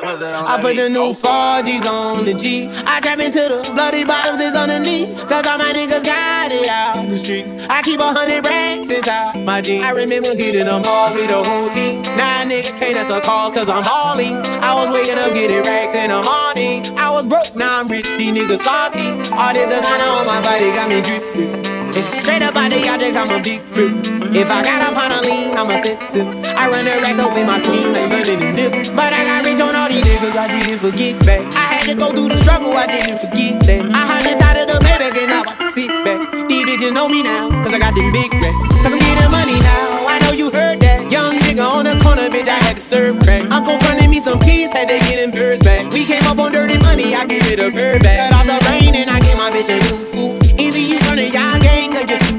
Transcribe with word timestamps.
I 0.00 0.58
put 0.60 0.76
the 0.76 0.88
new 0.88 1.12
Forgis 1.12 1.84
on 1.86 2.24
the 2.24 2.34
G. 2.34 2.70
I 2.86 3.00
trap 3.00 3.18
into 3.18 3.40
the 3.40 3.70
bloody 3.74 4.04
bottoms 4.04 4.40
is 4.40 4.54
underneath. 4.54 5.26
Cause 5.26 5.46
all 5.46 5.58
my 5.58 5.72
niggas 5.72 6.04
got 6.04 6.52
it 6.52 6.68
out 6.68 7.08
the 7.08 7.18
streets. 7.18 7.56
I 7.68 7.82
keep 7.82 7.98
a 7.98 8.12
hundred 8.12 8.46
racks 8.46 8.88
inside 8.90 9.44
my 9.44 9.60
jeans. 9.60 9.82
I 9.84 9.90
remember 9.90 10.34
hitting 10.36 10.66
them 10.66 10.82
all 10.86 11.12
with 11.14 11.30
a 11.30 11.42
whole 11.42 11.68
team. 11.70 12.02
Now 12.16 12.44
niggas 12.44 12.78
can't 12.78 12.96
answer 12.96 13.20
calls 13.20 13.54
cause 13.54 13.68
I'm 13.68 13.82
balling. 13.82 14.36
I 14.62 14.74
was 14.74 14.94
waking 14.94 15.18
up 15.18 15.34
getting 15.34 15.62
racks 15.66 15.94
in 15.94 16.10
the 16.10 16.22
morning. 16.22 16.86
I 16.96 17.10
was 17.10 17.26
broke, 17.26 17.56
now 17.56 17.80
I'm 17.80 17.88
rich, 17.88 18.06
these 18.16 18.30
niggas 18.30 18.62
salty. 18.62 19.10
All 19.34 19.52
this 19.52 19.66
designer 19.66 20.10
on 20.14 20.26
my 20.26 20.38
body 20.46 20.70
got 20.78 20.88
me 20.88 21.02
drip 21.02 21.26
drip. 21.34 21.78
Straight 22.22 22.42
up 22.42 22.54
out 22.54 22.70
the 22.70 22.78
objects, 22.88 23.16
I'm 23.16 23.30
a 23.30 23.42
big 23.42 23.60
crip. 23.72 23.90
If 24.30 24.50
I 24.50 24.62
got 24.62 24.82
up 24.84 24.96
on 24.96 25.10
a 25.10 25.20
lean, 25.26 25.56
I'm 25.56 25.70
a 25.70 25.82
sip 25.82 26.02
sip. 26.02 26.26
I 26.54 26.68
run 26.68 26.84
the 26.84 27.00
racks 27.02 27.18
up 27.18 27.32
with 27.34 27.46
my 27.46 27.58
queen, 27.60 27.96
ain't 27.96 28.12
running 28.12 28.40
the 28.40 28.52
nip. 28.52 28.94
But 28.94 29.12
I 29.12 29.24
got 29.24 29.44
rich 29.44 29.60
on 29.60 29.74
all 29.74 29.87
these 29.88 30.04
niggas, 30.04 30.36
I 30.36 30.46
didn't 30.48 30.78
forget 30.78 31.14
back. 31.24 31.42
I 31.54 31.64
had 31.80 31.84
to 31.88 31.94
go 31.94 32.12
through 32.12 32.28
the 32.28 32.36
struggle, 32.36 32.72
I 32.76 32.86
didn't 32.86 33.18
forget 33.18 33.60
that. 33.66 33.82
I 33.90 34.02
hopped 34.06 34.28
inside 34.28 34.56
of 34.60 34.66
the 34.68 34.78
Maybach 34.84 35.16
and 35.16 35.28
now 35.32 35.42
I 35.48 35.54
can 35.56 35.70
sit 35.72 35.90
back. 36.04 36.20
These 36.48 36.64
bitches 36.68 36.92
know 36.92 37.08
me 37.08 37.22
now, 37.22 37.48
cause 37.62 37.72
I 37.72 37.78
got 37.78 37.94
them 37.96 38.12
big 38.12 38.32
racks. 38.32 38.68
Cause 38.84 38.92
I'm 38.92 39.00
getting 39.00 39.30
money 39.32 39.58
now, 39.60 40.08
I 40.08 40.20
know 40.22 40.32
you 40.32 40.50
heard 40.50 40.80
that. 40.80 41.10
Young 41.10 41.34
nigga 41.40 41.64
on 41.64 41.84
the 41.84 41.96
corner, 42.04 42.28
bitch, 42.28 42.48
I 42.48 42.58
had 42.60 42.76
to 42.76 42.82
serve 42.82 43.18
crack. 43.20 43.50
Uncle 43.50 43.78
fronted 43.78 44.10
me 44.10 44.20
some 44.20 44.38
keys, 44.40 44.70
had 44.70 44.88
to 44.88 44.98
get 45.08 45.16
them 45.18 45.30
birds 45.32 45.62
back. 45.64 45.90
We 45.92 46.04
came 46.04 46.24
up 46.24 46.38
on 46.38 46.52
dirty 46.52 46.78
money, 46.78 47.14
I 47.14 47.24
gave 47.24 47.48
it 47.50 47.58
a 47.58 47.70
bird 47.70 48.02
back. 48.02 48.30
Cut 48.30 48.38
off 48.38 48.46
the 48.46 48.58
rain 48.70 48.94
and 48.94 49.08
I 49.08 49.20
gave 49.20 49.36
my 49.36 49.50
bitch 49.50 49.72
a 49.72 49.78
new 49.88 49.98
goof. 50.12 50.36
Either 50.58 50.78
you 50.78 50.98
running 51.08 51.32
y'all 51.32 51.58
gang 51.60 51.96
or 51.96 52.04
you 52.04 52.37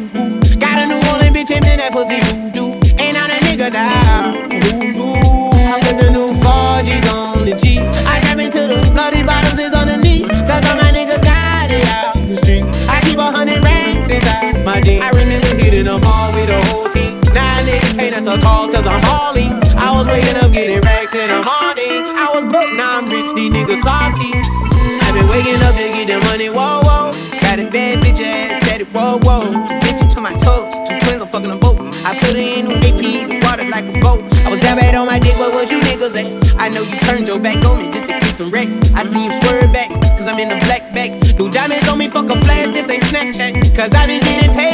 remember 15.80 16.08
hitting 16.10 16.20
them 16.20 16.36
with 16.36 16.48
the 16.48 16.60
whole 16.70 16.90
team. 16.90 17.20
Now 17.34 17.64
niggas 17.64 17.96
can't 17.96 18.16
answer 18.16 18.38
calls 18.44 18.74
cause 18.74 18.86
I'm 18.86 19.02
balling. 19.02 19.52
I 19.80 19.96
was 19.96 20.08
waking 20.08 20.36
up 20.36 20.52
getting 20.52 20.82
racks 20.82 21.16
in 21.16 21.30
the 21.30 21.40
morning. 21.40 22.04
I 22.16 22.28
was 22.34 22.44
broke, 22.52 22.74
now 22.76 23.00
I'm 23.00 23.08
rich, 23.08 23.32
these 23.34 23.52
niggas 23.52 23.82
salty. 23.84 24.32
i 24.36 25.08
been 25.16 25.28
waking 25.32 25.62
up 25.64 25.76
to 25.76 25.88
get 25.96 26.08
the 26.12 26.20
money, 26.28 26.50
whoa, 26.50 26.84
whoa. 26.84 27.16
Got 27.40 27.60
a 27.60 27.70
bad 27.72 28.04
bitch 28.04 28.20
ass, 28.20 28.68
tatted, 28.68 28.88
whoa, 28.92 29.20
whoa. 29.24 29.52
Bitch 29.80 30.04
to 30.14 30.20
my 30.22 30.34
toes, 30.36 30.74
two 30.88 31.00
twins, 31.00 31.22
I'm 31.24 31.30
fucking 31.30 31.50
them 31.50 31.60
both. 31.60 31.80
I 32.04 32.18
put 32.20 32.36
it 32.36 32.60
in 32.60 32.68
with 32.68 32.84
AP, 32.84 33.00
the 33.30 33.40
water 33.48 33.68
like 33.70 33.88
a 33.88 33.96
boat. 34.04 34.20
I 34.44 34.50
was 34.52 34.60
that 34.62 34.76
bad 34.76 34.96
on 34.96 35.08
my 35.08 35.20
dick, 35.20 35.38
what 35.40 35.54
was 35.54 35.72
you 35.72 35.80
niggas 35.80 36.16
at? 36.20 36.28
I 36.60 36.68
know 36.70 36.84
you 36.84 36.98
turned 37.08 37.28
your 37.28 37.40
back 37.40 37.64
on 37.66 37.80
me 37.80 37.88
just 37.92 38.06
to 38.08 38.20
get 38.20 38.36
some 38.36 38.52
wrecks. 38.52 38.76
I 38.94 39.04
see 39.04 39.24
you 39.24 39.32
swerve 39.42 39.72
back, 39.72 39.90
cause 40.18 40.28
I'm 40.28 40.40
in 40.40 40.50
the 40.50 40.60
black 40.68 40.94
bag. 40.94 41.16
New 41.40 41.50
diamonds 41.50 41.88
on 41.88 41.98
me, 41.98 42.10
fuck 42.10 42.28
a 42.28 42.36
flash, 42.44 42.72
this 42.72 42.90
ain't 42.90 43.04
Snapchat. 43.04 43.76
Cause 43.76 43.94
I 43.96 44.08
been 44.08 44.20
getting 44.20 44.54
paid. 44.54 44.69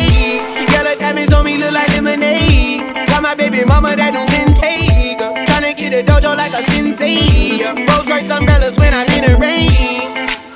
Me 1.46 1.60
look 1.60 1.74
like 1.74 1.88
lemonade. 1.94 2.96
Got 3.06 3.22
my 3.22 3.36
baby 3.36 3.64
mama 3.66 3.96
that 3.96 4.18
do 4.18 4.24
intake. 4.42 5.22
Tryna 5.46 5.78
get 5.78 5.94
a 5.94 6.02
dojo 6.02 6.36
like 6.36 6.52
a 6.58 6.64
sensei. 6.72 7.62
Rolls 7.86 8.10
Royce 8.10 8.32
umbrellas 8.34 8.78
when 8.82 8.92
I'm 8.94 9.06
in 9.14 9.30
the 9.30 9.38
rain. 9.38 9.70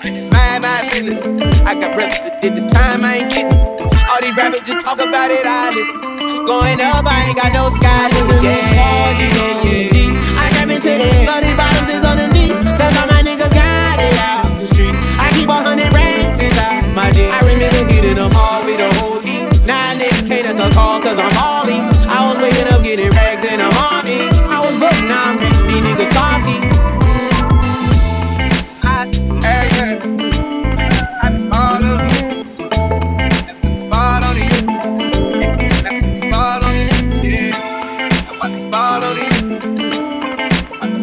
I 0.02 0.10
just 0.10 0.32
mind 0.34 0.64
my 0.64 0.82
business. 0.90 1.22
I 1.62 1.76
got 1.78 1.94
brothers 1.94 2.20
that 2.26 2.42
did 2.42 2.56
the 2.58 2.66
time, 2.68 3.06
I 3.06 3.22
ain't 3.22 3.32
kidding. 3.32 3.54
All 4.10 4.20
these 4.20 4.36
rappers 4.36 4.66
just 4.66 4.82
talk 4.84 4.98
about 4.98 5.30
it, 5.30 5.46
I 5.46 5.70
live. 5.78 6.48
Going 6.48 6.82
up, 6.82 7.06
I 7.06 7.30
ain't 7.30 7.38
got 7.38 7.54
no 7.54 7.59
cause 21.10 21.20
I'm 21.20 21.34
balling. 21.34 21.82
I 22.08 22.28
was 22.28 22.38
waking 22.42 22.72
up 22.72 22.84
getting 22.84 23.10
rags 23.10 23.44
and 23.44 23.62
I'm 23.62 23.74
on 23.74 24.08
it. 24.08 24.34
I 24.48 24.60
was 24.60 24.78
broke, 24.78 25.04
now 25.08 25.32
I'm 25.32 25.38
rich, 25.40 25.58
these 25.66 25.82
niggas 25.82 26.14
salty. 26.14 26.70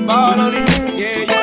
Ball 0.06 0.40
on 0.40 0.54
it, 0.54 1.28
yeah. 1.28 1.35